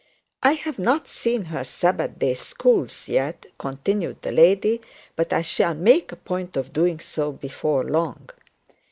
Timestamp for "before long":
7.31-8.27